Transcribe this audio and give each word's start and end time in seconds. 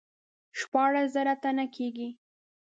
شپاړس 0.59 1.07
زره 1.15 1.33
تنه 1.43 1.65
کیږي. 1.75 2.09